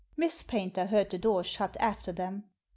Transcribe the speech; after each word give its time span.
Miss 0.17 0.41
Paynter 0.41 0.87
heard 0.87 1.11
the 1.11 1.19
door 1.19 1.43
shut 1.43 1.77
after 1.79 2.11
them. 2.11 2.45